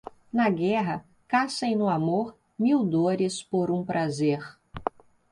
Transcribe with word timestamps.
Na 0.33 0.49
guerra, 0.49 1.05
caça 1.27 1.67
e 1.67 1.75
no 1.75 1.87
amor- 1.87 2.35
mil 2.57 2.83
dores 2.83 3.43
por 3.43 3.69
um 3.69 3.85
prazer. 3.85 4.57